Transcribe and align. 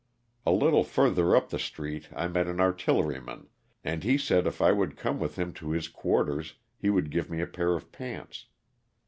A 0.47 0.51
little 0.51 0.83
further 0.83 1.35
up 1.35 1.49
the 1.51 1.59
street 1.59 2.09
I 2.15 2.27
met 2.27 2.47
an 2.47 2.59
artilleryman 2.59 3.49
and 3.83 4.03
he 4.03 4.17
said 4.17 4.47
if 4.47 4.59
I 4.59 4.71
would 4.71 4.97
come 4.97 5.19
with 5.19 5.35
him 5.37 5.53
to 5.61 5.69
his 5.69 5.87
quarters 5.87 6.55
he 6.75 6.89
would 6.89 7.11
give 7.11 7.29
me 7.29 7.39
a 7.39 7.45
pair 7.45 7.75
of 7.75 7.91
pants. 7.91 8.45